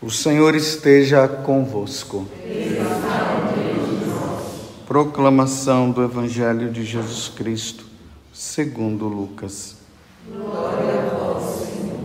O 0.00 0.12
Senhor 0.12 0.54
esteja 0.54 1.26
convosco. 1.26 2.24
Proclamação 4.86 5.90
do 5.90 6.04
Evangelho 6.04 6.70
de 6.70 6.84
Jesus 6.84 7.26
Cristo, 7.28 7.84
segundo 8.32 9.08
Lucas. 9.08 9.76
Glória 10.30 11.02
a 11.02 11.08
vós, 11.08 11.66
Senhor. 11.66 11.98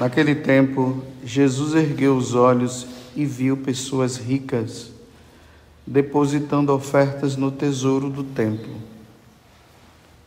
Naquele 0.00 0.34
tempo, 0.34 1.00
Jesus 1.24 1.76
ergueu 1.76 2.16
os 2.16 2.34
olhos 2.34 2.88
e 3.14 3.24
viu 3.24 3.56
pessoas 3.58 4.16
ricas 4.16 4.90
depositando 5.86 6.74
ofertas 6.74 7.36
no 7.36 7.52
tesouro 7.52 8.10
do 8.10 8.24
templo. 8.24 8.74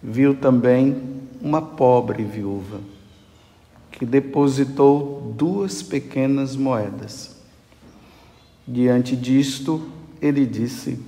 Viu 0.01 0.33
também 0.33 1.19
uma 1.41 1.61
pobre 1.61 2.23
viúva 2.23 2.79
que 3.97 4.05
depositou 4.05 5.33
duas 5.35 5.81
pequenas 5.81 6.55
moedas. 6.55 7.35
Diante 8.67 9.15
disto, 9.15 9.89
ele 10.21 10.45
disse: 10.45 11.03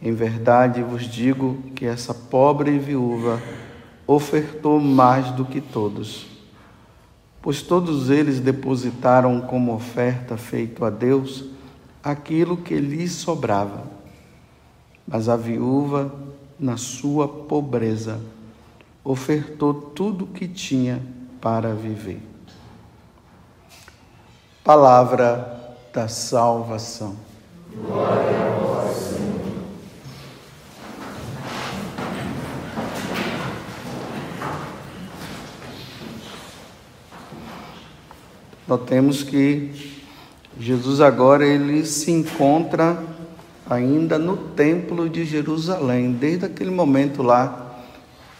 Em 0.00 0.12
verdade 0.12 0.80
vos 0.80 1.02
digo 1.02 1.58
que 1.74 1.84
essa 1.84 2.14
pobre 2.14 2.78
viúva 2.78 3.42
ofertou 4.06 4.78
mais 4.78 5.32
do 5.32 5.44
que 5.44 5.60
todos, 5.60 6.28
pois 7.42 7.62
todos 7.62 8.10
eles 8.10 8.38
depositaram 8.38 9.40
como 9.40 9.74
oferta 9.74 10.36
feito 10.36 10.84
a 10.84 10.90
Deus 10.90 11.46
aquilo 12.00 12.56
que 12.56 12.76
lhes 12.76 13.10
sobrava. 13.10 13.90
Mas 15.04 15.28
a 15.28 15.34
viúva, 15.34 16.14
na 16.60 16.76
sua 16.76 17.26
pobreza, 17.26 18.20
ofertou 19.02 19.74
tudo 19.74 20.26
o 20.26 20.28
que 20.28 20.46
tinha 20.46 21.17
para 21.40 21.74
viver. 21.74 22.20
Palavra 24.64 25.76
da 25.92 26.08
salvação. 26.08 27.16
Glória 27.74 28.46
a 28.46 28.58
vós, 28.58 28.96
Senhor. 28.96 29.28
Notemos 38.66 39.22
que 39.22 40.02
Jesus 40.60 41.00
agora 41.00 41.46
ele 41.46 41.86
se 41.86 42.10
encontra 42.10 43.02
ainda 43.68 44.18
no 44.18 44.36
templo 44.36 45.08
de 45.08 45.24
Jerusalém, 45.24 46.12
desde 46.12 46.46
aquele 46.46 46.70
momento 46.70 47.22
lá 47.22 47.82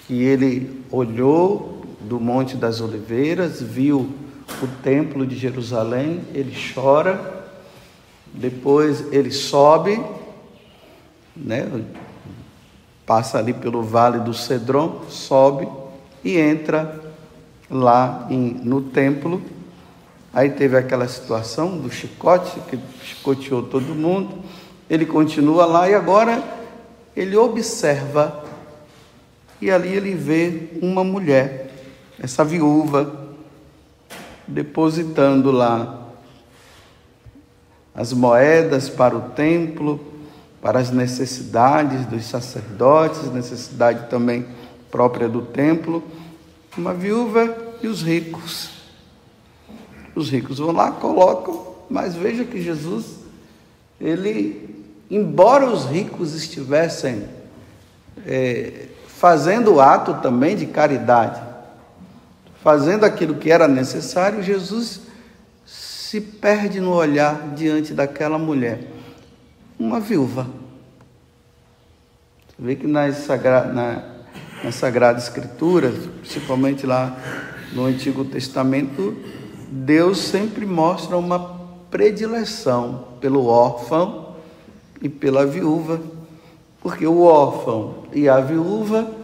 que 0.06 0.23
ele 0.23 0.84
olhou 0.91 1.78
do 2.09 2.19
Monte 2.19 2.56
das 2.56 2.81
Oliveiras, 2.81 3.61
viu 3.61 4.12
o 4.62 4.67
templo 4.83 5.27
de 5.27 5.37
Jerusalém, 5.37 6.23
ele 6.33 6.56
chora, 6.75 7.45
depois 8.33 9.12
ele 9.12 9.31
sobe, 9.31 10.03
né, 11.36 11.70
passa 13.05 13.39
ali 13.39 13.53
pelo 13.53 13.83
vale 13.83 14.20
do 14.20 14.33
Cedron, 14.33 15.03
sobe 15.09 15.69
e 16.25 16.39
entra 16.39 16.98
lá 17.70 18.27
em, 18.31 18.61
no 18.64 18.83
templo. 18.83 19.42
Aí 20.33 20.51
teve 20.51 20.77
aquela 20.77 21.09
situação 21.09 21.79
do 21.79 21.91
chicote, 21.91 22.59
que 22.69 22.79
chicoteou 23.03 23.62
todo 23.62 23.95
mundo. 23.95 24.42
Ele 24.89 25.06
continua 25.06 25.67
lá 25.67 25.89
e 25.89 25.95
agora 25.95 26.42
ele 27.17 27.36
observa 27.36 28.45
e 29.61 29.70
ali 29.70 29.89
ele 29.89 30.14
vê 30.14 30.69
uma 30.81 31.03
mulher 31.03 31.67
essa 32.19 32.44
viúva 32.44 33.28
depositando 34.47 35.50
lá 35.50 36.06
as 37.94 38.12
moedas 38.12 38.89
para 38.89 39.17
o 39.17 39.30
templo, 39.30 40.01
para 40.62 40.78
as 40.78 40.90
necessidades 40.90 42.07
dos 42.07 42.24
sacerdotes, 42.24 43.33
necessidade 43.33 44.08
também 44.08 44.46
própria 44.90 45.28
do 45.28 45.42
templo, 45.42 46.02
uma 46.77 46.95
viúva 46.95 47.57
e 47.83 47.89
os 47.89 48.02
ricos. 48.02 48.70
Os 50.14 50.30
ricos 50.30 50.58
vão 50.58 50.73
lá, 50.73 50.92
colocam, 50.92 51.74
mas 51.90 52.14
veja 52.14 52.45
que 52.45 52.62
Jesus, 52.62 53.18
ele, 54.01 54.84
embora 55.11 55.67
os 55.67 55.84
ricos 55.86 56.34
estivessem 56.34 57.28
é, 58.27 58.86
fazendo 59.07 59.74
o 59.74 59.80
ato 59.80 60.14
também 60.23 60.57
de 60.57 60.67
caridade, 60.67 61.48
fazendo 62.63 63.05
aquilo 63.05 63.36
que 63.36 63.51
era 63.51 63.69
necessário, 63.69 64.42
Jesus 64.42 65.01
se 65.64 66.20
perde 66.20 66.80
no 66.80 66.92
olhar 66.92 67.55
diante 67.55 67.92
daquela 67.92 68.39
mulher, 68.39 68.80
uma 69.79 70.01
viúva. 70.01 70.46
Você 72.48 72.57
vê 72.58 72.77
que 72.77 72.86
nas 72.86 73.17
sagra, 73.19 73.64
na, 73.67 74.02
na 74.64 74.73
Sagrada 74.73 75.19
Escritura, 75.19 75.92
principalmente 76.20 76.86
lá 76.86 77.17
no 77.73 77.85
Antigo 77.85 78.24
Testamento, 78.24 79.17
Deus 79.70 80.19
sempre 80.19 80.64
mostra 80.64 81.17
uma 81.17 81.58
predileção 81.90 83.08
pelo 83.20 83.46
órfão 83.46 84.35
e 85.01 85.08
pela 85.08 85.46
viúva, 85.46 86.01
porque 86.80 87.07
o 87.07 87.20
órfão 87.20 88.05
e 88.13 88.29
a 88.29 88.40
viúva 88.40 89.14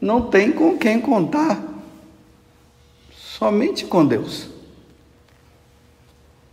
não 0.00 0.22
têm 0.22 0.52
com 0.52 0.76
quem 0.76 1.00
contar 1.00 1.77
somente 3.38 3.84
com 3.84 4.04
Deus. 4.04 4.48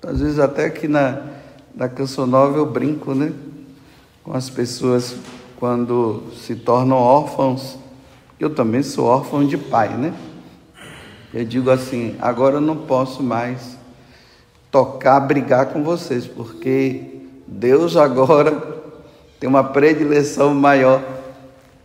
Às 0.06 0.20
vezes 0.20 0.38
até 0.38 0.66
aqui 0.66 0.88
na, 0.88 1.24
na 1.74 1.90
canção 1.90 2.28
nova 2.28 2.58
eu 2.60 2.66
brinco, 2.66 3.16
né? 3.16 3.34
Com 4.24 4.34
as 4.34 4.52
pessoas 4.52 5.16
quando 5.58 6.22
se 6.38 6.54
tornam 6.56 6.98
órfãos. 6.98 7.80
Eu 8.40 8.52
também 8.52 8.84
sou 8.84 9.06
órfão 9.06 9.48
de 9.48 9.58
pai, 9.58 9.98
né? 9.98 10.14
Eu 11.34 11.44
digo 11.44 11.72
assim, 11.72 12.16
agora 12.22 12.58
eu 12.58 12.62
não 12.62 12.78
posso 12.78 13.24
mais 13.24 13.78
tocar, 14.70 15.20
brigar 15.22 15.68
com 15.68 15.84
vocês, 15.84 16.28
porque 16.28 17.22
Deus 17.48 17.98
agora 17.98 18.52
tem 19.40 19.50
uma 19.50 19.64
predileção 19.64 20.54
maior 20.54 21.02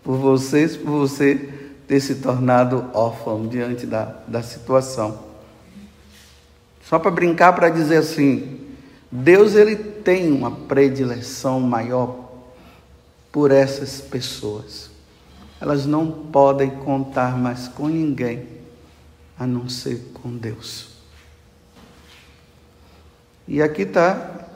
por 0.04 0.16
vocês, 0.16 0.76
por 0.76 0.90
você 0.90 1.59
ter 1.90 1.98
se 1.98 2.14
tornado 2.14 2.88
órfão 2.94 3.48
diante 3.48 3.84
da, 3.84 4.04
da 4.28 4.44
situação. 4.44 5.24
Só 6.84 7.00
para 7.00 7.10
brincar, 7.10 7.52
para 7.52 7.68
dizer 7.68 7.96
assim, 7.96 8.60
Deus 9.10 9.56
ele 9.56 9.74
tem 9.74 10.30
uma 10.30 10.52
predileção 10.52 11.58
maior 11.58 12.30
por 13.32 13.50
essas 13.50 14.00
pessoas. 14.00 14.88
Elas 15.60 15.84
não 15.84 16.08
podem 16.08 16.70
contar 16.70 17.36
mais 17.36 17.66
com 17.66 17.88
ninguém 17.88 18.46
a 19.36 19.44
não 19.44 19.68
ser 19.68 20.12
com 20.14 20.36
Deus. 20.36 20.90
E 23.48 23.60
aqui 23.60 23.82
está 23.82 24.46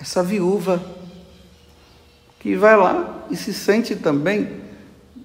essa 0.00 0.24
viúva 0.24 0.84
que 2.40 2.56
vai 2.56 2.76
lá 2.76 3.24
e 3.30 3.36
se 3.36 3.54
sente 3.54 3.94
também 3.94 4.63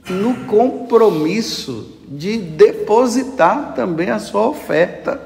no 0.10 0.46
compromisso 0.46 2.00
de 2.08 2.38
depositar 2.38 3.74
também 3.76 4.10
a 4.10 4.20
sua 4.20 4.48
oferta 4.48 5.22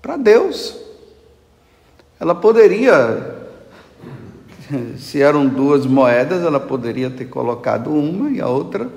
para 0.00 0.16
Deus. 0.16 0.76
Ela 2.18 2.34
poderia, 2.34 3.48
se 4.98 5.20
eram 5.22 5.46
duas 5.46 5.86
moedas, 5.86 6.42
ela 6.42 6.60
poderia 6.60 7.10
ter 7.10 7.26
colocado 7.26 7.90
uma 7.90 8.30
e 8.30 8.40
a 8.40 8.48
outra 8.48 8.90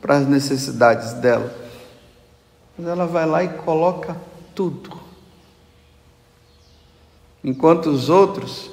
para 0.00 0.16
as 0.16 0.26
necessidades 0.26 1.12
dela. 1.14 1.52
Mas 2.78 2.86
ela 2.86 3.06
vai 3.06 3.26
lá 3.26 3.44
e 3.44 3.48
coloca 3.48 4.16
tudo. 4.54 4.90
Enquanto 7.42 7.86
os 7.86 8.08
outros 8.08 8.70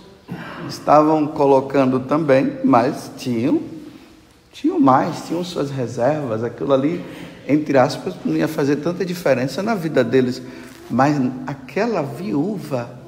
estavam 0.67 1.27
colocando 1.27 1.99
também, 1.99 2.59
mas 2.63 3.11
tinham 3.17 3.72
tinham 4.53 4.79
mais, 4.79 5.23
tinham 5.27 5.43
suas 5.43 5.71
reservas, 5.71 6.43
aquilo 6.43 6.73
ali, 6.73 7.03
entre 7.47 7.75
aspas, 7.77 8.13
não 8.23 8.37
ia 8.37 8.47
fazer 8.47 8.77
tanta 8.77 9.03
diferença 9.03 9.63
na 9.63 9.73
vida 9.73 10.03
deles. 10.03 10.41
Mas 10.89 11.19
aquela 11.47 12.03
viúva, 12.03 12.99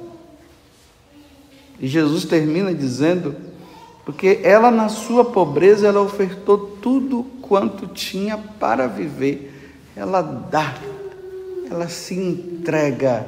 e 1.80 1.88
Jesus 1.88 2.26
termina 2.26 2.74
dizendo, 2.74 3.36
porque 4.04 4.40
ela 4.44 4.72
na 4.72 4.90
sua 4.90 5.24
pobreza, 5.24 5.88
ela 5.88 6.02
ofertou 6.02 6.58
tudo 6.82 7.24
quanto 7.42 7.88
tinha 7.88 8.38
para 8.38 8.88
viver. 8.88 9.52
Ela 9.96 10.22
dá, 10.22 10.74
ela 11.70 11.88
se 11.88 12.16
entrega. 12.16 13.28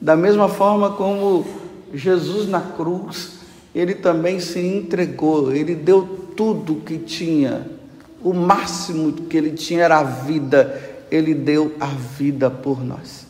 Da 0.00 0.16
mesma 0.16 0.48
forma 0.48 0.92
como 0.92 1.44
Jesus 1.92 2.48
na 2.48 2.60
cruz, 2.60 3.40
ele 3.74 3.94
também 3.94 4.38
se 4.38 4.60
entregou, 4.60 5.52
ele 5.52 5.74
deu 5.74 6.23
tudo 6.36 6.76
que 6.76 6.98
tinha, 6.98 7.66
o 8.22 8.32
máximo 8.32 9.12
que 9.12 9.36
ele 9.36 9.52
tinha 9.52 9.84
era 9.84 9.98
a 9.98 10.04
vida, 10.04 11.06
ele 11.10 11.34
deu 11.34 11.76
a 11.78 11.86
vida 11.86 12.50
por 12.50 12.82
nós. 12.82 13.26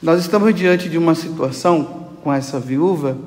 Nós 0.00 0.20
estamos 0.20 0.54
diante 0.54 0.88
de 0.88 0.96
uma 0.96 1.14
situação 1.14 2.16
com 2.22 2.32
essa 2.32 2.60
viúva 2.60 3.18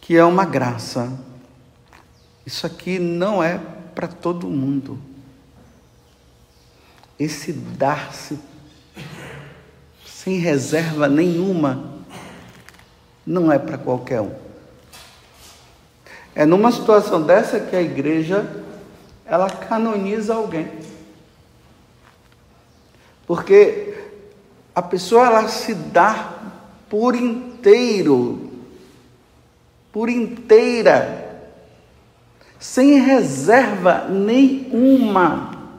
que 0.00 0.16
é 0.16 0.24
uma 0.24 0.46
graça. 0.46 1.12
Isso 2.46 2.66
aqui 2.66 2.98
não 2.98 3.42
é 3.42 3.60
para 3.94 4.08
todo 4.08 4.48
mundo. 4.48 4.98
Esse 7.18 7.52
dar-se 7.52 8.38
sem 10.06 10.38
reserva 10.38 11.08
nenhuma 11.08 11.98
não 13.26 13.52
é 13.52 13.58
para 13.58 13.76
qualquer 13.76 14.22
um. 14.22 14.47
É 16.38 16.46
numa 16.46 16.70
situação 16.70 17.20
dessa 17.20 17.58
que 17.58 17.74
a 17.74 17.82
igreja 17.82 18.48
ela 19.26 19.50
canoniza 19.50 20.36
alguém. 20.36 20.68
Porque 23.26 23.92
a 24.72 24.80
pessoa 24.80 25.26
ela 25.26 25.48
se 25.48 25.74
dá 25.74 26.34
por 26.88 27.16
inteiro, 27.16 28.52
por 29.90 30.08
inteira, 30.08 31.50
sem 32.56 33.00
reserva 33.00 34.06
nenhuma, 34.08 35.72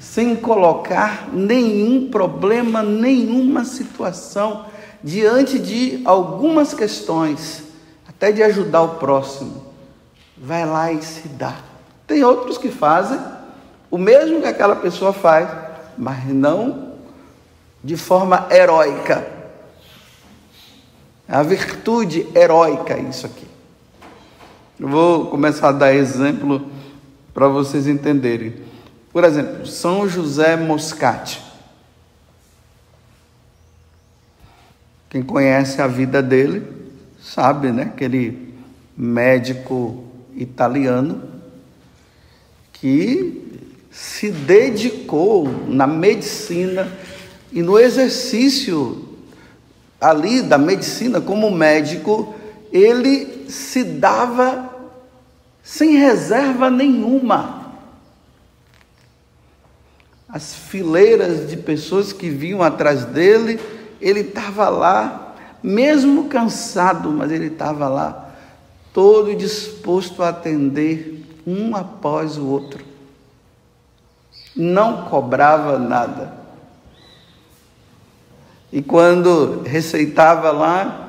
sem 0.00 0.34
colocar 0.34 1.28
nenhum 1.32 2.10
problema, 2.10 2.82
nenhuma 2.82 3.64
situação 3.64 4.66
diante 5.00 5.60
de 5.60 6.02
algumas 6.04 6.74
questões, 6.74 7.69
até 8.20 8.32
de 8.32 8.42
ajudar 8.42 8.82
o 8.82 8.96
próximo. 8.96 9.64
Vai 10.36 10.66
lá 10.66 10.92
e 10.92 11.02
se 11.02 11.26
dá. 11.26 11.56
Tem 12.06 12.22
outros 12.22 12.58
que 12.58 12.68
fazem 12.68 13.18
o 13.90 13.96
mesmo 13.96 14.42
que 14.42 14.46
aquela 14.46 14.76
pessoa 14.76 15.10
faz, 15.10 15.48
mas 15.96 16.26
não 16.26 16.96
de 17.82 17.96
forma 17.96 18.46
heróica. 18.50 19.26
A 21.26 21.42
virtude 21.42 22.26
heróica, 22.34 22.98
isso 22.98 23.24
aqui. 23.24 23.46
Eu 24.78 24.88
vou 24.88 25.28
começar 25.28 25.70
a 25.70 25.72
dar 25.72 25.94
exemplo 25.94 26.70
para 27.32 27.48
vocês 27.48 27.86
entenderem. 27.86 28.54
Por 29.10 29.24
exemplo, 29.24 29.66
São 29.66 30.06
José 30.06 30.56
Moscati. 30.56 31.42
Quem 35.08 35.22
conhece 35.22 35.80
a 35.80 35.86
vida 35.86 36.22
dele 36.22 36.79
sabe, 37.22 37.70
né? 37.72 37.84
Aquele 37.84 38.54
médico 38.96 40.04
italiano 40.34 41.22
que 42.72 43.64
se 43.90 44.30
dedicou 44.30 45.48
na 45.68 45.86
medicina 45.86 46.90
e 47.52 47.62
no 47.62 47.78
exercício 47.78 49.08
ali 50.00 50.40
da 50.40 50.56
medicina 50.56 51.20
como 51.20 51.50
médico, 51.50 52.34
ele 52.72 53.46
se 53.50 53.84
dava 53.84 54.70
sem 55.62 55.96
reserva 55.96 56.70
nenhuma. 56.70 57.74
As 60.28 60.54
fileiras 60.54 61.50
de 61.50 61.56
pessoas 61.56 62.12
que 62.12 62.30
vinham 62.30 62.62
atrás 62.62 63.04
dele, 63.04 63.60
ele 64.00 64.20
estava 64.20 64.68
lá, 64.68 65.29
mesmo 65.62 66.28
cansado, 66.28 67.10
mas 67.10 67.30
ele 67.30 67.46
estava 67.46 67.88
lá, 67.88 68.30
todo 68.92 69.34
disposto 69.34 70.22
a 70.22 70.30
atender 70.30 71.24
um 71.46 71.76
após 71.76 72.36
o 72.38 72.46
outro. 72.46 72.84
Não 74.56 75.04
cobrava 75.04 75.78
nada. 75.78 76.34
E 78.72 78.80
quando 78.80 79.62
receitava 79.62 80.50
lá, 80.50 81.08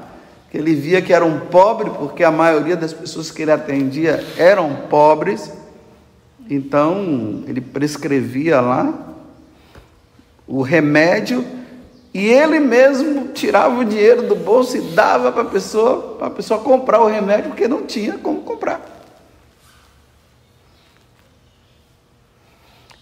ele 0.53 0.75
via 0.75 1.01
que 1.01 1.13
era 1.13 1.25
um 1.25 1.39
pobre, 1.39 1.89
porque 1.91 2.23
a 2.23 2.31
maioria 2.31 2.75
das 2.75 2.93
pessoas 2.93 3.31
que 3.31 3.41
ele 3.41 3.51
atendia 3.51 4.25
eram 4.37 4.75
pobres, 4.89 5.51
então 6.49 7.43
ele 7.47 7.61
prescrevia 7.61 8.59
lá 8.59 8.93
o 10.47 10.61
remédio 10.61 11.45
e 12.13 12.27
ele 12.27 12.59
mesmo 12.59 13.29
tirava 13.29 13.79
o 13.79 13.85
dinheiro 13.85 14.27
do 14.27 14.35
bolso 14.35 14.77
e 14.77 14.81
dava 14.81 15.31
para 15.31 15.43
a 15.43 15.45
pessoa, 15.45 16.17
para 16.17 16.27
a 16.27 16.31
pessoa 16.31 16.59
comprar 16.59 17.01
o 17.01 17.07
remédio, 17.07 17.49
porque 17.49 17.67
não 17.67 17.85
tinha 17.85 18.17
como 18.17 18.41
comprar. 18.41 18.81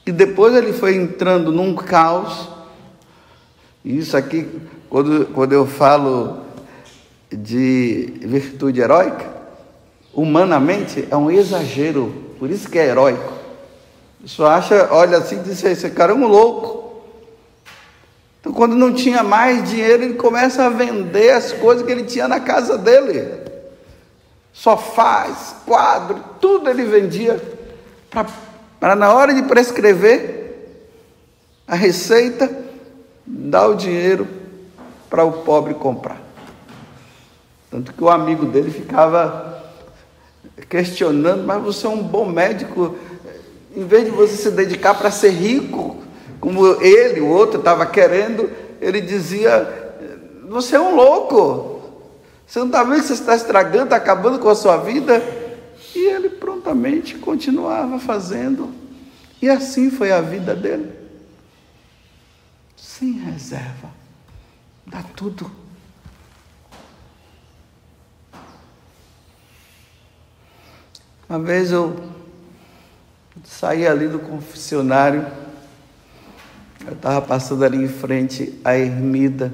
E 0.06 0.12
depois 0.12 0.56
ele 0.56 0.74
foi 0.74 0.96
entrando 0.96 1.52
num 1.52 1.76
caos 1.76 2.50
isso 3.84 4.18
aqui, 4.18 4.48
quando, 4.90 5.26
quando 5.34 5.54
eu 5.54 5.66
falo 5.66 6.42
de 7.32 8.14
virtude 8.22 8.82
heróica, 8.82 9.28
humanamente 10.14 11.08
é 11.10 11.16
um 11.16 11.32
exagero, 11.32 12.14
por 12.38 12.50
isso 12.50 12.70
que 12.70 12.78
é 12.78 12.88
heróico. 12.88 13.34
Só 14.26 14.48
acha, 14.48 14.90
olha 14.92 15.18
assim 15.18 15.40
e 15.40 15.44
diz: 15.44 15.64
esse 15.64 15.90
cara 15.92 16.12
é 16.12 16.16
um 16.16 16.28
louco. 16.28 16.79
Então, 18.40 18.54
quando 18.54 18.76
não 18.76 18.94
tinha 18.94 19.22
mais 19.22 19.70
dinheiro, 19.70 20.04
ele 20.04 20.14
começa 20.14 20.66
a 20.66 20.70
vender 20.70 21.32
as 21.32 21.52
coisas 21.52 21.86
que 21.86 21.92
ele 21.92 22.04
tinha 22.04 22.28
na 22.28 22.40
casa 22.40 22.78
dele. 22.78 23.50
Sofás, 24.54 25.56
quadro, 25.66 26.24
tudo 26.40 26.70
ele 26.70 26.84
vendia 26.84 27.42
para 28.80 28.96
na 28.96 29.14
hora 29.14 29.34
de 29.34 29.44
prescrever 29.44 30.40
a 31.68 31.76
receita, 31.76 32.50
dá 33.26 33.68
o 33.68 33.76
dinheiro 33.76 34.28
para 35.10 35.24
o 35.24 35.44
pobre 35.44 35.74
comprar. 35.74 36.20
Tanto 37.70 37.94
que 37.94 38.04
o 38.04 38.10
amigo 38.10 38.46
dele 38.46 38.72
ficava 38.72 39.64
questionando, 40.68 41.46
mas 41.46 41.62
você 41.62 41.86
é 41.86 41.90
um 41.90 42.02
bom 42.02 42.26
médico, 42.26 42.96
em 43.76 43.86
vez 43.86 44.06
de 44.06 44.12
você 44.12 44.36
se 44.36 44.52
dedicar 44.52 44.96
para 44.96 45.12
ser 45.12 45.30
rico, 45.30 45.98
como 46.40 46.82
ele, 46.82 47.22
o 47.22 47.28
outro, 47.28 47.60
estava 47.60 47.86
querendo, 47.86 48.50
ele 48.80 49.02
dizia: 49.02 49.94
Você 50.48 50.76
é 50.76 50.80
um 50.80 50.96
louco, 50.96 51.82
você 52.46 52.60
não 52.60 52.68
está 52.68 52.84
vendo 52.84 53.02
que 53.02 53.08
você 53.08 53.14
está 53.14 53.36
estragando, 53.36 53.86
está 53.86 53.96
acabando 53.96 54.40
com 54.40 54.50
a 54.50 54.56
sua 54.56 54.78
vida? 54.78 55.22
E 55.96 56.08
ele 56.08 56.30
prontamente 56.30 57.16
continuava 57.16 58.00
fazendo, 58.00 58.74
e 59.42 59.50
assim 59.50 59.90
foi 59.90 60.12
a 60.12 60.22
vida 60.22 60.56
dele 60.56 61.00
sem 63.00 63.14
reserva. 63.14 63.90
Dá 64.86 65.02
tudo. 65.16 65.50
Uma 71.30 71.40
vez 71.40 71.72
eu 71.72 71.96
saí 73.46 73.88
ali 73.88 74.06
do 74.10 74.20
confessionário, 74.20 75.26
eu 76.86 76.94
estava 76.94 77.22
passando 77.22 77.64
ali 77.64 77.84
em 77.84 77.88
frente 77.88 78.60
à 78.64 78.78
Ermida, 78.78 79.54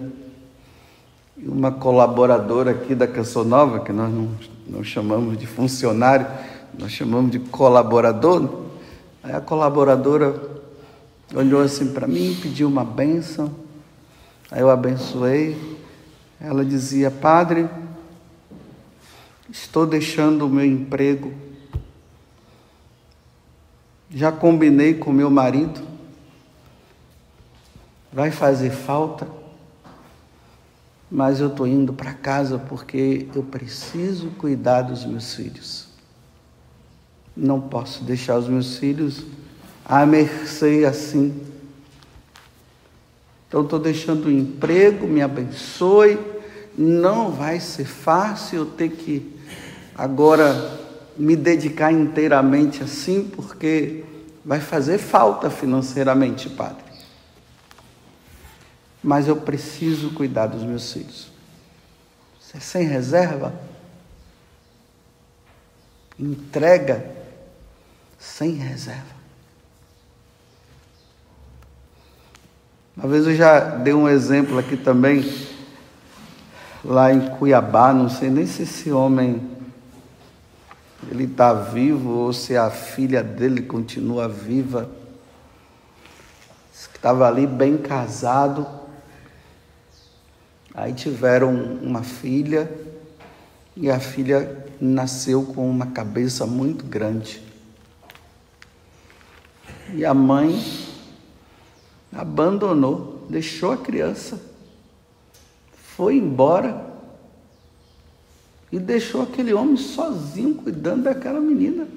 e 1.38 1.48
uma 1.48 1.72
colaboradora 1.72 2.72
aqui 2.72 2.96
da 2.96 3.08
Canção 3.08 3.44
Nova, 3.44 3.82
que 3.82 3.92
nós 3.92 4.12
não, 4.12 4.30
não 4.68 4.84
chamamos 4.84 5.38
de 5.38 5.46
funcionário, 5.46 6.28
nós 6.78 6.92
chamamos 6.92 7.32
de 7.32 7.40
colaborador, 7.40 8.64
aí 9.24 9.34
a 9.34 9.42
colaboradora 9.42 10.56
olhou 11.34 11.62
assim 11.62 11.92
para 11.92 12.08
mim, 12.08 12.38
pediu 12.42 12.68
uma 12.68 12.84
bênção. 12.84 13.52
Aí 14.52 14.62
eu 14.62 14.70
abençoei. 14.70 15.78
Ela 16.40 16.64
dizia: 16.64 17.10
Padre, 17.10 17.68
estou 19.50 19.86
deixando 19.86 20.46
o 20.46 20.50
meu 20.50 20.66
emprego. 20.66 21.34
Já 24.10 24.32
combinei 24.32 24.94
com 24.94 25.12
meu 25.12 25.30
marido. 25.30 25.95
Vai 28.16 28.32
fazer 28.32 28.70
falta, 28.70 29.28
mas 31.12 31.42
eu 31.42 31.48
estou 31.48 31.68
indo 31.68 31.92
para 31.92 32.14
casa 32.14 32.58
porque 32.58 33.28
eu 33.36 33.44
preciso 33.44 34.30
cuidar 34.38 34.84
dos 34.84 35.04
meus 35.04 35.36
filhos. 35.36 35.90
Não 37.36 37.60
posso 37.60 38.06
deixar 38.06 38.38
os 38.38 38.48
meus 38.48 38.78
filhos 38.78 39.26
à 39.84 40.06
mercê 40.06 40.86
assim. 40.86 41.38
Então 43.50 43.64
estou 43.64 43.80
deixando 43.80 44.28
o 44.28 44.32
emprego, 44.32 45.06
me 45.06 45.22
abençoe. 45.22 46.18
Não 46.78 47.32
vai 47.32 47.60
ser 47.60 47.84
fácil 47.84 48.60
eu 48.60 48.66
ter 48.66 48.92
que 48.92 49.38
agora 49.94 50.80
me 51.18 51.36
dedicar 51.36 51.92
inteiramente 51.92 52.82
assim, 52.82 53.26
porque 53.26 54.06
vai 54.46 54.62
fazer 54.62 55.00
falta 55.00 55.50
financeiramente, 55.50 56.50
Padre. 56.50 56.95
Mas 59.06 59.28
eu 59.28 59.36
preciso 59.36 60.10
cuidar 60.16 60.48
dos 60.48 60.64
meus 60.64 60.92
filhos. 60.92 61.28
Você 62.42 62.58
é 62.58 62.60
sem 62.60 62.88
reserva? 62.88 63.54
Entrega 66.18 67.06
sem 68.18 68.54
reserva. 68.54 69.14
Uma 72.98 73.08
vez 73.08 73.28
eu 73.28 73.36
já 73.36 73.60
dei 73.60 73.94
um 73.94 74.10
exemplo 74.10 74.58
aqui 74.58 74.76
também, 74.76 75.24
lá 76.84 77.14
em 77.14 77.30
Cuiabá, 77.38 77.94
não 77.94 78.10
sei 78.10 78.32
nem 78.32 78.48
se 78.48 78.64
esse 78.64 78.92
homem 78.92 79.52
ele 81.12 81.26
está 81.26 81.54
vivo 81.54 82.10
ou 82.10 82.34
se 82.34 82.58
a 82.58 82.72
filha 82.72 83.22
dele 83.22 83.62
continua 83.62 84.28
viva. 84.28 84.90
Estava 86.74 87.28
ali 87.28 87.46
bem 87.46 87.78
casado. 87.78 88.84
Aí 90.76 90.94
tiveram 90.94 91.54
uma 91.54 92.04
filha 92.04 92.70
e 93.78 93.90
a 93.90 94.00
filha 94.00 94.66
nasceu 94.80 95.44
com 95.44 95.70
uma 95.70 95.88
cabeça 95.88 96.46
muito 96.46 96.86
grande. 96.86 97.42
E 99.94 100.04
a 100.04 100.14
mãe 100.14 100.62
abandonou, 102.14 103.26
deixou 103.30 103.72
a 103.72 103.78
criança, 103.78 104.42
foi 105.96 106.18
embora 106.18 106.86
e 108.72 108.80
deixou 108.80 109.22
aquele 109.22 109.54
homem 109.54 109.78
sozinho 109.78 110.56
cuidando 110.56 111.04
daquela 111.04 111.40
menina. 111.40 111.88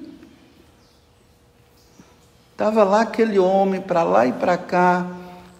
Estava 2.51 2.83
lá 2.83 3.01
aquele 3.01 3.39
homem 3.39 3.81
para 3.81 4.03
lá 4.03 4.25
e 4.25 4.33
para 4.33 4.57
cá, 4.57 5.18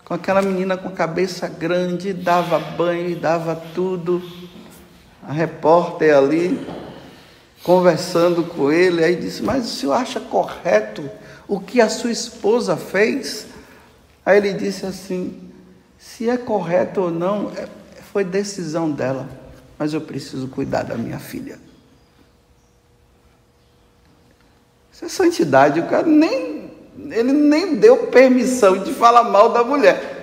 com 0.09 0.15
aquela 0.15 0.41
menina 0.41 0.75
com 0.75 0.89
cabeça 0.89 1.47
grande, 1.47 2.13
dava 2.13 2.57
banho 2.57 3.11
e 3.11 3.15
dava 3.15 3.55
tudo. 3.55 4.19
A 5.21 5.31
repórter 5.31 6.17
ali 6.17 6.67
conversando 7.61 8.43
com 8.43 8.71
ele, 8.71 9.03
aí 9.03 9.15
disse: 9.15 9.43
Mas 9.43 9.65
o 9.65 9.75
senhor 9.75 9.93
acha 9.93 10.19
correto 10.19 11.07
o 11.47 11.59
que 11.59 11.79
a 11.79 11.87
sua 11.87 12.09
esposa 12.09 12.75
fez? 12.75 13.45
Aí 14.25 14.37
ele 14.37 14.53
disse 14.53 14.83
assim: 14.83 15.47
Se 15.99 16.27
é 16.27 16.37
correto 16.37 17.01
ou 17.01 17.11
não, 17.11 17.51
é, 17.55 17.67
foi 18.11 18.23
decisão 18.23 18.89
dela, 18.89 19.29
mas 19.77 19.93
eu 19.93 20.01
preciso 20.01 20.47
cuidar 20.47 20.81
da 20.81 20.95
minha 20.95 21.19
filha. 21.19 21.59
Isso 24.91 25.05
é 25.05 25.07
santidade, 25.07 25.79
o 25.79 25.85
cara 25.85 26.07
nem, 26.07 26.58
ele 27.11 27.33
nem 27.33 27.75
deu 27.75 28.07
permissão 28.07 28.77
de 28.77 28.93
falar 28.93 29.23
mal 29.23 29.49
da 29.49 29.63
mulher. 29.63 30.19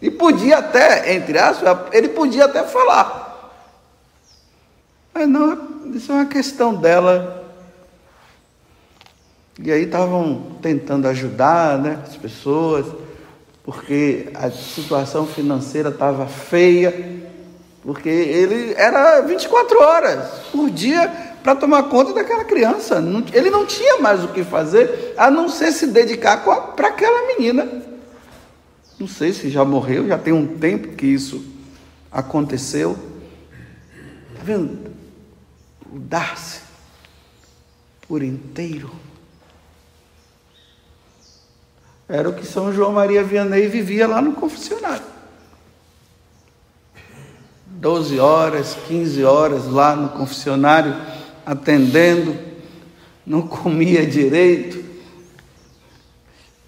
E 0.00 0.10
podia 0.10 0.58
até, 0.58 1.14
entre 1.14 1.38
aspas, 1.38 1.78
ele 1.92 2.08
podia 2.08 2.44
até 2.44 2.62
falar. 2.62 3.26
Mas 5.14 5.28
não, 5.28 5.92
isso 5.94 6.12
é 6.12 6.16
uma 6.16 6.26
questão 6.26 6.74
dela. 6.74 7.44
E 9.58 9.72
aí 9.72 9.84
estavam 9.84 10.58
tentando 10.60 11.08
ajudar 11.08 11.78
né, 11.78 12.02
as 12.06 12.16
pessoas, 12.16 12.86
porque 13.64 14.28
a 14.34 14.50
situação 14.50 15.26
financeira 15.26 15.88
estava 15.88 16.26
feia, 16.26 17.22
porque 17.82 18.08
ele 18.08 18.74
era 18.74 19.22
24 19.22 19.82
horas 19.82 20.28
por 20.52 20.68
dia 20.68 21.25
para 21.46 21.54
tomar 21.54 21.84
conta 21.84 22.12
daquela 22.12 22.44
criança. 22.44 23.00
Ele 23.32 23.50
não 23.50 23.64
tinha 23.64 24.00
mais 24.00 24.24
o 24.24 24.28
que 24.28 24.42
fazer 24.42 25.14
a 25.16 25.30
não 25.30 25.48
ser 25.48 25.70
se 25.70 25.86
dedicar 25.86 26.44
para 26.74 26.88
aquela 26.88 27.28
menina. 27.28 27.84
Não 28.98 29.06
sei 29.06 29.32
se 29.32 29.48
já 29.48 29.64
morreu, 29.64 30.08
já 30.08 30.18
tem 30.18 30.32
um 30.32 30.58
tempo 30.58 30.96
que 30.96 31.06
isso 31.06 31.44
aconteceu. 32.10 32.98
Está 34.32 34.42
vendo? 34.42 34.90
o 35.92 36.00
dar-se 36.00 36.62
por 38.08 38.24
inteiro. 38.24 38.90
Era 42.08 42.28
o 42.28 42.34
que 42.34 42.44
São 42.44 42.72
João 42.72 42.92
Maria 42.92 43.22
Vianney 43.22 43.68
vivia 43.68 44.08
lá 44.08 44.20
no 44.20 44.32
confessionário. 44.32 45.06
12 47.66 48.18
horas, 48.18 48.76
15 48.88 49.22
horas 49.22 49.66
lá 49.66 49.94
no 49.94 50.08
confessionário, 50.08 50.96
atendendo, 51.46 52.36
não 53.24 53.42
comia 53.42 54.04
direito, 54.04 54.84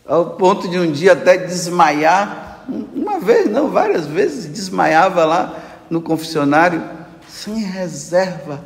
ao 0.07 0.37
ponto 0.37 0.69
de 0.69 0.79
um 0.79 0.91
dia 0.91 1.13
até 1.13 1.37
desmaiar. 1.37 2.65
Uma 2.95 3.19
vez, 3.21 3.51
não, 3.51 3.69
várias 3.69 4.07
vezes, 4.07 4.47
desmaiava 4.47 5.25
lá 5.25 5.63
no 5.91 6.01
confessionário, 6.01 6.83
sem 7.29 7.59
reserva 7.59 8.65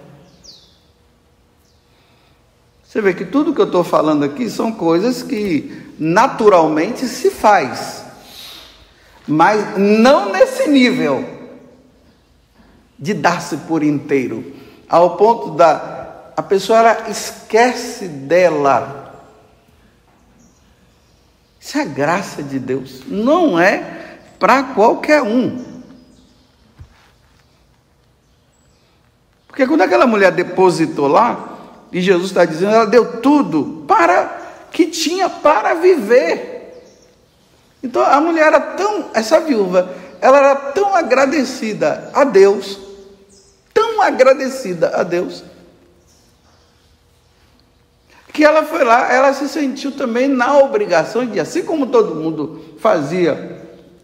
você 2.92 3.00
vê 3.00 3.14
que 3.14 3.25
tudo 3.25 3.54
que 3.54 3.61
eu 3.62 3.64
estou 3.64 3.83
falando 3.83 4.23
aqui 4.23 4.50
são 4.50 4.71
coisas 4.71 5.23
que 5.23 5.95
naturalmente 5.99 7.09
se 7.09 7.31
faz, 7.31 8.04
mas 9.26 9.78
não 9.78 10.31
nesse 10.31 10.69
nível 10.69 11.26
de 12.99 13.14
dar-se 13.14 13.57
por 13.57 13.83
inteiro, 13.83 14.45
ao 14.87 15.16
ponto 15.16 15.52
da 15.52 16.02
a 16.37 16.43
pessoa 16.43 16.79
ela 16.79 17.11
esquece 17.11 18.09
dela. 18.09 19.03
Isso 21.61 21.79
é 21.79 21.83
a 21.83 21.87
graça 21.87 22.43
de 22.43 22.59
Deus, 22.59 23.03
não 23.07 23.59
é 23.59 24.19
para 24.39 24.62
qualquer 24.75 25.23
um. 25.23 25.73
Porque 29.47 29.67
quando 29.67 29.83
aquela 29.83 30.07
mulher 30.07 30.33
depositou 30.33 31.07
lá, 31.07 31.59
e 31.93 32.01
Jesus 32.01 32.31
está 32.31 32.45
dizendo, 32.45 32.75
ela 32.75 32.87
deu 32.87 33.21
tudo 33.21 33.85
para 33.87 34.41
que 34.73 34.87
tinha 34.87 35.29
para 35.29 35.75
viver. 35.75 36.83
Então 37.83 38.03
a 38.03 38.21
mulher 38.21 38.47
era 38.47 38.61
tão, 38.61 39.11
essa 39.12 39.39
viúva, 39.41 39.95
ela 40.21 40.39
era 40.39 40.55
tão 40.55 40.97
agradecida 40.97 42.11
a 42.15 42.25
Deus, 42.25 42.81
tão 43.75 44.01
agradecida 44.01 44.97
a 44.97 45.03
Deus, 45.03 45.45
que 48.33 48.45
ela 48.45 48.62
foi 48.62 48.83
lá, 48.83 49.12
ela 49.12 49.33
se 49.35 49.49
sentiu 49.49 49.93
também 49.93 50.27
na 50.27 50.57
obrigação 50.59 51.27
de, 51.27 51.39
assim 51.39 51.62
como 51.62 51.87
todo 51.89 52.15
mundo 52.15 52.77
fazia, 52.79 53.61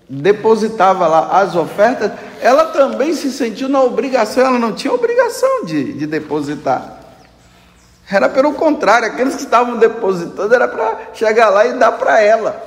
depositava 0.08 1.06
lá 1.06 1.40
as 1.40 1.56
ofertas, 1.56 2.12
ela 2.40 2.66
também 2.66 3.14
se 3.14 3.32
sentiu 3.32 3.68
na 3.68 3.82
obrigação, 3.82 4.47
ela 4.47 4.58
não 4.58 4.73
tinha 4.73 4.92
obrigação 4.92 5.64
de, 5.64 5.94
de 5.94 6.06
depositar. 6.06 6.99
Era 8.11 8.28
pelo 8.28 8.54
contrário, 8.54 9.08
aqueles 9.08 9.35
que 9.35 9.42
estavam 9.42 9.76
depositando 9.76 10.54
era 10.54 10.68
para 10.68 11.11
chegar 11.14 11.49
lá 11.50 11.66
e 11.66 11.75
dar 11.75 11.92
para 11.92 12.20
ela. 12.20 12.66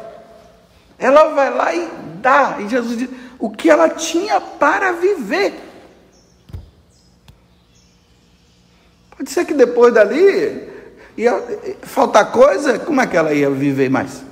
Ela 0.97 1.29
vai 1.29 1.51
lá 1.51 1.73
e 1.73 1.89
dá. 2.21 2.57
E 2.59 2.67
Jesus 2.67 2.97
diz 2.97 3.09
o 3.39 3.49
que 3.49 3.69
ela 3.69 3.89
tinha 3.89 4.39
para 4.39 4.91
viver. 4.91 5.59
Pode 9.17 9.31
ser 9.31 9.45
que 9.45 9.53
depois 9.53 9.91
dali 9.93 10.70
ia 11.17 11.33
faltar 11.81 12.31
coisa, 12.31 12.79
como 12.79 13.01
é 13.01 13.07
que 13.07 13.17
ela 13.17 13.33
ia 13.33 13.49
viver 13.49 13.89
mais? 13.89 14.23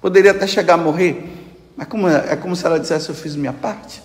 Poderia 0.00 0.30
até 0.30 0.46
chegar 0.46 0.74
a 0.74 0.78
morrer, 0.78 1.28
mas 1.76 1.88
como 1.88 2.08
é, 2.08 2.32
é 2.32 2.36
como 2.36 2.54
se 2.54 2.64
ela 2.64 2.78
dissesse: 2.78 3.08
Eu 3.08 3.14
fiz 3.14 3.34
minha 3.34 3.52
parte. 3.52 4.02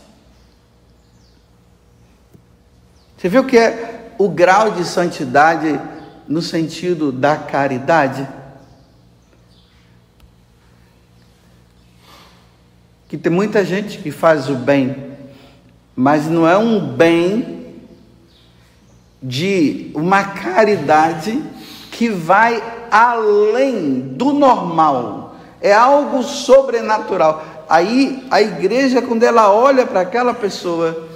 Você 3.18 3.30
viu 3.30 3.46
que 3.46 3.58
é 3.58 4.14
o 4.18 4.28
grau 4.28 4.72
de 4.72 4.84
santidade 4.84 5.80
no 6.28 6.42
sentido 6.42 7.12
da 7.12 7.38
caridade? 7.38 8.28
Que 13.08 13.18
tem 13.18 13.32
muita 13.32 13.64
gente 13.64 14.00
que 14.00 14.12
faz 14.12 14.50
o 14.50 14.56
bem, 14.56 15.16
mas 15.96 16.26
não 16.26 16.48
é 16.48 16.58
um 16.58 16.96
bem 16.96 17.53
de 19.24 19.90
uma 19.96 20.24
caridade 20.26 21.42
que 21.92 22.10
vai 22.10 22.62
além 22.92 24.00
do 24.00 24.34
normal, 24.34 25.36
é 25.62 25.74
algo 25.74 26.22
sobrenatural. 26.22 27.44
Aí 27.70 28.28
a 28.30 28.42
igreja, 28.42 29.02
quando 29.02 29.24
ela 29.24 29.52
olha 29.54 29.86
para 29.86 30.02
aquela 30.02 30.34
pessoa, 30.34 31.08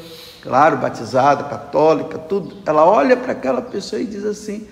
claro, 0.41 0.77
batizada, 0.77 1.43
católica, 1.43 2.17
tudo, 2.17 2.55
ela 2.65 2.85
olha 2.85 3.17
para 3.17 3.33
aquela 3.33 3.61
pessoa 3.61 4.01
e 4.01 4.05
diz 4.05 4.23
assim: 4.23 4.65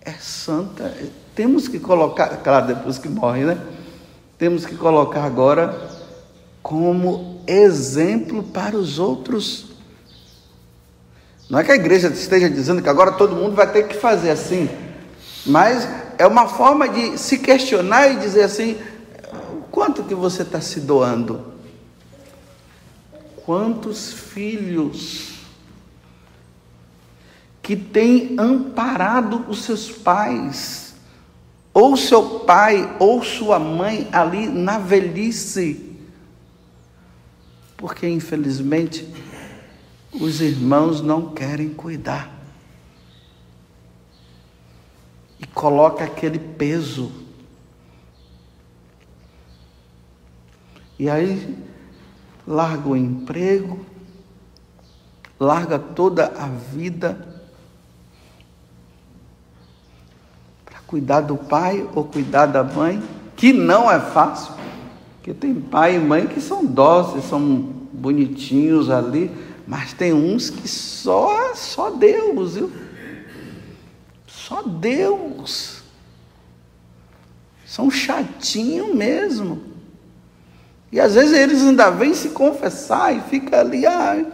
é 0.00 0.12
santa, 0.12 0.94
temos 1.34 1.66
que 1.66 1.80
colocar, 1.80 2.28
claro, 2.38 2.68
depois 2.68 2.98
que 2.98 3.08
morre, 3.08 3.44
né? 3.44 3.58
Temos 4.38 4.64
que 4.64 4.76
colocar 4.76 5.24
agora 5.24 5.90
como 6.62 7.42
exemplo 7.46 8.42
para 8.44 8.76
os 8.76 8.98
outros. 9.00 9.71
Não 11.52 11.58
é 11.58 11.64
que 11.64 11.70
a 11.70 11.74
igreja 11.74 12.08
esteja 12.08 12.48
dizendo 12.48 12.80
que 12.80 12.88
agora 12.88 13.12
todo 13.12 13.36
mundo 13.36 13.54
vai 13.54 13.70
ter 13.70 13.86
que 13.86 13.94
fazer 13.94 14.30
assim, 14.30 14.70
mas 15.44 15.86
é 16.16 16.26
uma 16.26 16.48
forma 16.48 16.88
de 16.88 17.18
se 17.18 17.36
questionar 17.36 18.08
e 18.08 18.16
dizer 18.16 18.44
assim: 18.44 18.78
quanto 19.70 20.02
que 20.02 20.14
você 20.14 20.44
está 20.44 20.62
se 20.62 20.80
doando? 20.80 21.52
Quantos 23.44 24.14
filhos 24.14 25.34
que 27.60 27.76
têm 27.76 28.34
amparado 28.38 29.44
os 29.46 29.62
seus 29.62 29.90
pais 29.90 30.94
ou 31.74 31.98
seu 31.98 32.40
pai 32.40 32.96
ou 32.98 33.22
sua 33.22 33.58
mãe 33.58 34.08
ali 34.10 34.46
na 34.46 34.78
velhice. 34.78 35.98
Porque 37.76 38.08
infelizmente 38.08 39.06
os 40.12 40.40
irmãos 40.40 41.00
não 41.00 41.30
querem 41.30 41.70
cuidar. 41.70 42.30
E 45.40 45.46
coloca 45.46 46.04
aquele 46.04 46.38
peso. 46.38 47.10
E 50.98 51.08
aí 51.08 51.58
larga 52.46 52.88
o 52.88 52.96
emprego, 52.96 53.84
larga 55.38 55.78
toda 55.78 56.26
a 56.26 56.46
vida 56.46 57.28
para 60.64 60.78
cuidar 60.86 61.22
do 61.22 61.36
pai 61.36 61.88
ou 61.94 62.04
cuidar 62.04 62.46
da 62.46 62.62
mãe, 62.62 63.02
que 63.36 63.52
não 63.52 63.90
é 63.90 63.98
fácil, 63.98 64.52
porque 65.14 65.34
tem 65.34 65.54
pai 65.54 65.96
e 65.96 65.98
mãe 65.98 66.26
que 66.26 66.40
são 66.40 66.64
dóceis, 66.64 67.24
são 67.24 67.40
bonitinhos 67.92 68.90
ali, 68.90 69.30
mas 69.66 69.92
tem 69.92 70.12
uns 70.12 70.50
que 70.50 70.68
só 70.68 71.54
só 71.54 71.90
Deus, 71.90 72.54
viu? 72.54 72.72
Só 74.26 74.62
Deus. 74.62 75.82
São 77.64 77.90
chatinho 77.90 78.94
mesmo. 78.94 79.62
E 80.90 81.00
às 81.00 81.14
vezes 81.14 81.32
eles 81.32 81.62
ainda 81.62 81.90
vêm 81.90 82.12
se 82.12 82.28
confessar 82.30 83.16
e 83.16 83.20
fica 83.22 83.60
ali, 83.60 83.86
ah, 83.86 84.26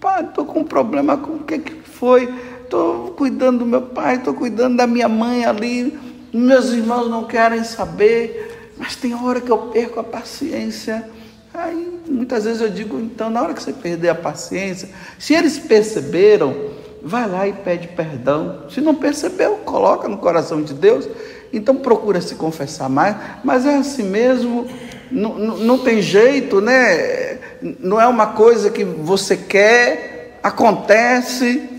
pai, 0.00 0.22
estou 0.22 0.44
com 0.44 0.60
um 0.60 0.64
problema 0.64 1.16
com 1.16 1.34
o 1.34 1.38
que, 1.40 1.58
que 1.58 1.72
foi? 1.88 2.32
Estou 2.62 3.10
cuidando 3.12 3.60
do 3.60 3.66
meu 3.66 3.82
pai, 3.82 4.16
estou 4.16 4.32
cuidando 4.32 4.76
da 4.76 4.86
minha 4.86 5.08
mãe 5.08 5.44
ali, 5.44 5.98
meus 6.32 6.66
irmãos 6.70 7.08
não 7.08 7.24
querem 7.24 7.64
saber, 7.64 8.72
mas 8.76 8.94
tem 8.94 9.14
hora 9.14 9.40
que 9.40 9.50
eu 9.50 9.58
perco 9.58 9.98
a 9.98 10.04
paciência. 10.04 11.08
Aí 11.54 12.00
muitas 12.08 12.42
vezes 12.42 12.60
eu 12.60 12.68
digo, 12.68 12.98
então, 12.98 13.30
na 13.30 13.40
hora 13.40 13.54
que 13.54 13.62
você 13.62 13.72
perder 13.72 14.08
a 14.08 14.14
paciência, 14.14 14.88
se 15.20 15.34
eles 15.34 15.56
perceberam, 15.56 16.72
vai 17.00 17.28
lá 17.28 17.46
e 17.46 17.52
pede 17.52 17.86
perdão. 17.86 18.64
Se 18.68 18.80
não 18.80 18.92
percebeu, 18.92 19.58
coloca 19.58 20.08
no 20.08 20.18
coração 20.18 20.62
de 20.62 20.74
Deus. 20.74 21.08
Então 21.52 21.76
procura 21.76 22.20
se 22.20 22.34
confessar 22.34 22.88
mais, 22.88 23.14
mas 23.44 23.64
é 23.64 23.76
assim 23.76 24.02
mesmo, 24.02 24.66
não, 25.12 25.38
não, 25.38 25.78
tem 25.78 26.02
jeito, 26.02 26.60
né? 26.60 27.38
Não 27.78 28.00
é 28.00 28.08
uma 28.08 28.26
coisa 28.28 28.68
que 28.68 28.82
você 28.82 29.36
quer, 29.36 30.40
acontece, 30.42 31.70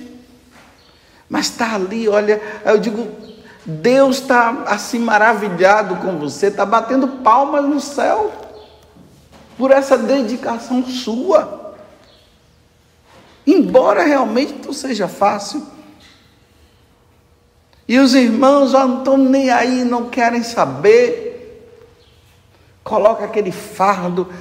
mas 1.30 1.48
está 1.48 1.76
ali, 1.76 2.08
olha, 2.08 2.42
eu 2.64 2.78
digo, 2.78 3.06
Deus 3.66 4.22
está 4.22 4.64
assim 4.68 5.00
maravilhado 5.00 5.98
com 5.98 6.18
você, 6.18 6.48
está 6.48 6.66
batendo 6.66 7.10
palmas 7.22 7.66
no 7.66 7.82
céu 7.82 8.45
por 9.58 9.72
essa 9.72 9.98
dedicação 9.98 10.86
sua. 10.86 11.76
Embora 13.46 14.04
realmente 14.04 14.66
não 14.66 14.74
seja 14.74 15.08
fácil. 15.08 15.66
E 17.88 18.00
os 18.00 18.16
irmãos 18.16 18.74
ó, 18.74 18.88
não 18.88 19.00
estão 19.00 19.18
nem 19.18 19.50
aí, 19.50 19.84
não 19.84 20.10
querem 20.10 20.42
saber 20.42 21.26
coloca 22.86 23.26
aquele 23.26 23.52
fardo. 23.52 24.32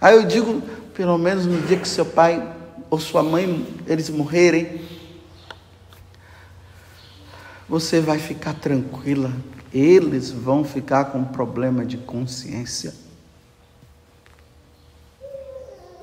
Aí 0.00 0.14
eu 0.14 0.24
digo, 0.24 0.62
pelo 0.94 1.18
menos 1.18 1.44
no 1.44 1.60
dia 1.62 1.76
que 1.76 1.88
seu 1.88 2.06
pai 2.06 2.40
ou 2.88 2.98
sua 2.98 3.22
mãe 3.22 3.66
eles 3.86 4.08
morrerem, 4.08 4.80
você 7.68 8.00
vai 8.00 8.18
ficar 8.18 8.54
tranquila. 8.54 9.32
Eles 9.74 10.30
vão 10.30 10.64
ficar 10.64 11.06
com 11.06 11.24
problema 11.24 11.84
de 11.84 11.98
consciência 11.98 12.94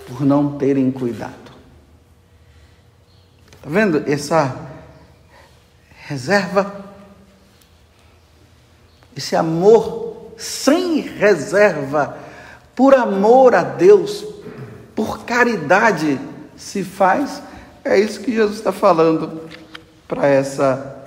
por 0.08 0.22
não 0.22 0.58
terem 0.58 0.92
cuidado. 0.92 1.52
Está 3.58 3.70
vendo 3.70 4.04
essa 4.08 4.56
reserva? 6.08 6.86
Esse 9.16 9.36
amor 9.36 10.32
sem 10.38 11.02
reserva, 11.02 12.18
por 12.76 12.94
amor 12.94 13.56
a 13.56 13.64
Deus, 13.64 14.26
por 14.96 15.26
caridade 15.26 16.20
se 16.56 16.84
faz. 16.84 17.42
É 17.84 18.00
isso 18.00 18.22
que 18.22 18.34
Jesus 18.34 18.58
está 18.58 18.72
falando 18.72 19.42
para 20.08 20.28
essa 20.28 20.98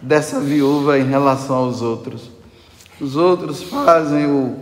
dessa 0.00 0.40
viúva 0.40 0.98
em 0.98 1.08
relação 1.08 1.56
aos 1.56 1.82
outros. 1.82 2.30
Os 3.00 3.16
outros 3.16 3.62
fazem 3.62 4.26
o, 4.26 4.56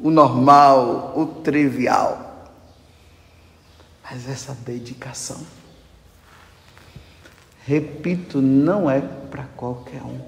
o 0.00 0.10
normal, 0.10 1.12
o 1.16 1.26
trivial. 1.26 2.27
Mas 4.10 4.28
essa 4.28 4.56
dedicação, 4.64 5.38
repito, 7.64 8.40
não 8.40 8.90
é 8.90 9.00
para 9.00 9.44
qualquer 9.56 10.02
um. 10.02 10.18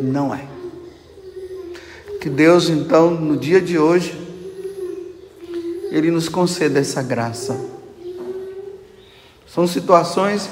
Não 0.00 0.34
é. 0.34 0.46
Que 2.20 2.28
Deus, 2.28 2.68
então, 2.68 3.12
no 3.12 3.38
dia 3.38 3.60
de 3.60 3.78
hoje, 3.78 4.12
Ele 5.90 6.10
nos 6.10 6.28
conceda 6.28 6.78
essa 6.78 7.02
graça. 7.02 7.58
São 9.46 9.66
situações 9.66 10.50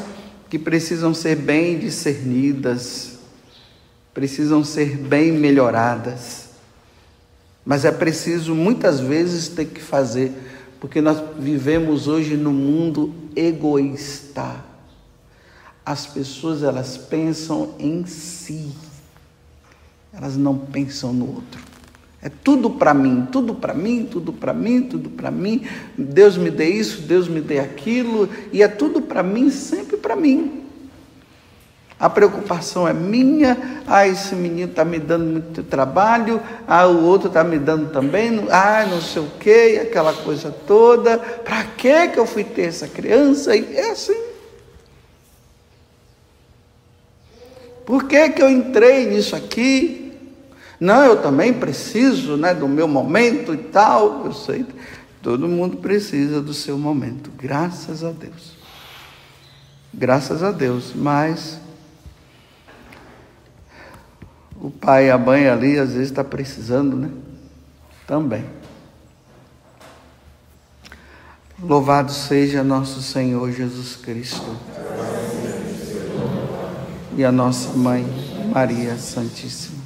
que 0.49 0.59
precisam 0.59 1.13
ser 1.13 1.37
bem 1.37 1.79
discernidas, 1.79 3.19
precisam 4.15 4.65
ser 4.65 4.97
bem 4.97 5.31
melhoradas. 5.31 6.49
Mas 7.65 7.85
é 7.85 7.93
preciso 7.93 8.55
muitas 8.55 8.99
vezes 8.99 9.49
ter 9.49 9.67
que 9.67 9.81
fazer, 9.81 10.33
porque 10.81 11.01
nós 11.01 11.23
vivemos 11.39 12.09
hoje 12.09 12.37
no 12.37 12.53
mundo 12.53 13.13
egoísta. 13.35 14.65
As 15.85 16.07
pessoas 16.07 16.63
elas 16.63 16.97
pensam 16.97 17.75
em 17.79 18.05
si 18.07 18.73
elas 20.13 20.37
não 20.37 20.57
pensam 20.57 21.13
no 21.13 21.27
outro. 21.27 21.69
É 22.21 22.29
tudo 22.29 22.71
para 22.71 22.93
mim, 22.93 23.29
tudo 23.31 23.55
para 23.55 23.73
mim, 23.73 24.09
tudo 24.11 24.33
para 24.33 24.53
mim, 24.53 24.83
tudo 24.83 25.09
para 25.11 25.31
mim. 25.31 25.65
Deus 25.97 26.37
me 26.37 26.51
dê 26.51 26.69
isso, 26.69 27.03
Deus 27.03 27.29
me 27.29 27.41
dê 27.41 27.61
aquilo, 27.61 28.29
e 28.53 28.61
é 28.61 28.67
tudo 28.67 29.01
para 29.01 29.23
mim, 29.23 29.51
sempre 29.51 29.97
para 29.97 30.17
mim. 30.17 30.58
A 32.01 32.09
preocupação 32.09 32.87
é 32.87 32.93
minha, 32.93 33.83
ah, 33.85 34.07
esse 34.07 34.33
menino 34.37 34.71
está 34.71 34.85
me 34.85 35.01
dando 35.01 35.25
muito 35.25 35.65
trabalho, 35.65 36.41
ah, 36.67 36.87
o 36.87 37.05
outro 37.05 37.27
está 37.27 37.43
me 37.43 37.59
dando 37.59 37.91
também, 37.91 38.47
ah, 38.51 38.87
não 38.89 39.01
sei 39.01 39.23
o 39.23 39.31
quê, 39.41 39.81
aquela 39.83 40.13
coisa 40.13 40.55
toda. 40.65 41.19
Para 41.19 41.65
que 41.65 41.89
eu 42.15 42.25
fui 42.25 42.45
ter 42.45 42.67
essa 42.67 42.87
criança? 42.87 43.57
E 43.57 43.77
é 43.77 43.91
assim. 43.91 44.29
Por 47.85 48.05
que, 48.05 48.29
que 48.29 48.43
eu 48.43 48.51
entrei 48.51 49.07
nisso 49.07 49.35
aqui? 49.35 50.13
Não, 50.79 51.05
eu 51.05 51.21
também 51.21 51.53
preciso 51.53 52.37
né, 52.37 52.55
do 52.55 52.69
meu 52.69 52.87
momento 52.87 53.55
e 53.55 53.57
tal. 53.57 54.25
Eu 54.25 54.33
sei, 54.33 54.65
todo 55.21 55.49
mundo 55.49 55.79
precisa 55.79 56.41
do 56.41 56.55
seu 56.55 56.79
momento, 56.79 57.33
graças 57.37 58.05
a 58.05 58.13
Deus. 58.13 58.57
Graças 59.93 60.45
a 60.45 60.53
Deus, 60.53 60.93
mas 60.95 61.59
o 64.61 64.71
pai 64.71 65.07
e 65.07 65.11
a 65.11 65.19
mãe 65.19 65.49
ali 65.49 65.79
às 65.79 65.93
vezes 65.93 66.11
está 66.11 66.25
precisando, 66.25 66.97
né? 66.97 67.11
Também. 68.07 68.45
Louvado 71.61 72.13
seja 72.13 72.63
nosso 72.63 73.03
Senhor 73.03 73.51
Jesus 73.51 73.97
Cristo 73.97 74.57
e 77.17 77.25
a 77.25 77.33
nossa 77.33 77.77
mãe 77.77 78.07
Maria 78.53 78.97
Santíssima. 78.97 79.78